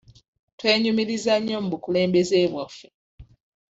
[0.57, 2.87] Twenyumiriza nnyo mu bakulembeze baffe.